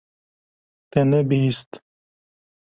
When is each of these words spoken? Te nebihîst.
Te 0.89 0.99
nebihîst. 1.09 1.71